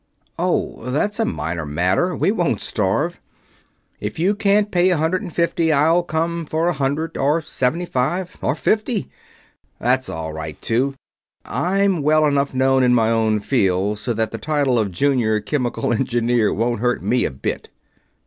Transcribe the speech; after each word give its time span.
Oh, 0.39 0.89
that's 0.89 1.19
a 1.19 1.25
minor 1.25 1.63
matter. 1.63 2.15
We 2.15 2.31
won't 2.31 2.59
starve. 2.59 3.21
If 3.99 4.17
you 4.17 4.33
can't 4.33 4.71
pay 4.71 4.89
a 4.89 4.97
hundred 4.97 5.21
and 5.21 5.31
fifty 5.31 5.71
I'll 5.71 6.01
come 6.01 6.47
for 6.47 6.67
a 6.67 6.73
hundred, 6.73 7.17
or 7.17 7.39
seventy 7.43 7.85
five, 7.85 8.35
or 8.41 8.55
fifty.... 8.55 9.11
That's 9.79 10.09
all 10.09 10.33
right, 10.33 10.59
too. 10.59 10.95
I'm 11.45 12.01
well 12.01 12.25
enough 12.25 12.51
known 12.51 12.81
in 12.81 12.95
my 12.95 13.11
own 13.11 13.41
field 13.41 13.99
so 13.99 14.11
that 14.13 14.33
a 14.33 14.39
title 14.39 14.79
of 14.79 14.91
Junior 14.91 15.39
Chemical 15.39 15.93
Engineer 15.93 16.51
wouldn't 16.51 16.79
hurt 16.79 17.03
me 17.03 17.23
a 17.23 17.29
bit 17.29 17.69